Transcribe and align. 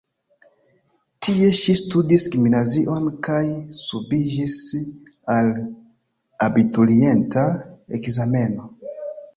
Tie 1.25 1.49
ŝi 1.57 1.75
studis 1.79 2.25
gimnazion 2.37 3.05
kaj 3.29 3.43
subiĝis 3.81 4.57
al 5.37 5.53
abiturienta 6.49 7.47
ekzameno. 8.01 8.69